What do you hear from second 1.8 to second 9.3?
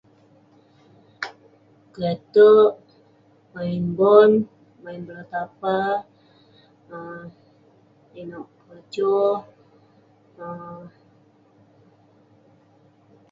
Kelete'erk, maen bon, mean bola tampar, um inouk, poco.